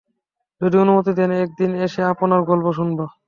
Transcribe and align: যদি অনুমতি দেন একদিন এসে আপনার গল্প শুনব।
যদি 0.61 0.75
অনুমতি 0.77 1.11
দেন 1.13 1.31
একদিন 1.37 1.71
এসে 1.85 2.01
আপনার 2.13 2.41
গল্প 2.49 2.65
শুনব। 2.77 2.99